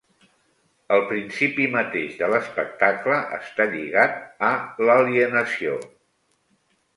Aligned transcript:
El 0.95 1.01
principi 1.09 1.67
mateix 1.75 2.15
de 2.21 2.29
l'espectacle 2.31 3.19
està 3.37 3.69
lligat 3.75 4.17
a 4.49 4.51
l'alienació. 4.89 5.77